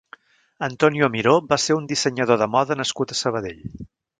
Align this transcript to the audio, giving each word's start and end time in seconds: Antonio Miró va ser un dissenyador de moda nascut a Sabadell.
Antonio 0.67 1.09
Miró 1.15 1.35
va 1.51 1.59
ser 1.65 1.77
un 1.81 1.85
dissenyador 1.93 2.43
de 2.45 2.51
moda 2.57 2.79
nascut 2.81 3.15
a 3.17 3.23
Sabadell. 3.25 3.63